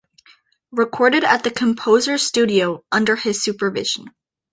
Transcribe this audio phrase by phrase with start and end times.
[0.71, 4.07] Recorded at the composer's studio under his supervision.